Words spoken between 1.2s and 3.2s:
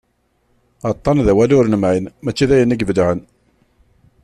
d awal ur nemɛin mačči d ayen i ibelɛen.